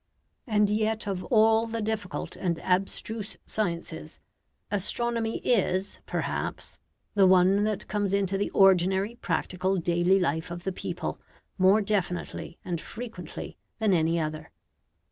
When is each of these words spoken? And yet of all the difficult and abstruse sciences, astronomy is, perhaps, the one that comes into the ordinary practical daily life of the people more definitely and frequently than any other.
And 0.47 0.67
yet 0.71 1.05
of 1.05 1.23
all 1.25 1.67
the 1.67 1.79
difficult 1.79 2.35
and 2.35 2.57
abstruse 2.63 3.37
sciences, 3.45 4.19
astronomy 4.71 5.37
is, 5.45 5.99
perhaps, 6.07 6.79
the 7.13 7.27
one 7.27 7.65
that 7.65 7.87
comes 7.87 8.11
into 8.11 8.35
the 8.35 8.49
ordinary 8.49 9.17
practical 9.21 9.77
daily 9.77 10.19
life 10.19 10.49
of 10.49 10.63
the 10.63 10.71
people 10.73 11.21
more 11.59 11.81
definitely 11.83 12.57
and 12.65 12.81
frequently 12.81 13.57
than 13.77 13.93
any 13.93 14.19
other. 14.19 14.49